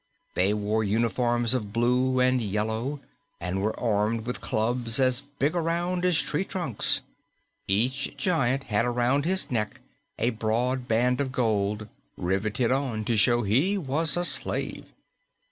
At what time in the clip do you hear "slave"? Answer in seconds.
14.25-14.91